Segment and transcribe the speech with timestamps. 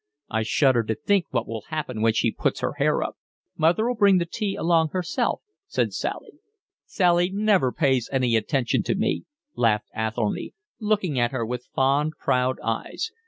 [0.31, 3.19] I shudder to think what will happen when she puts her hair up."
[3.55, 6.39] "Mother'll bring the tea along herself," said Sally.
[6.87, 12.57] "Sally never pays any attention to me," laughed Athelny, looking at her with fond, proud
[12.63, 13.11] eyes.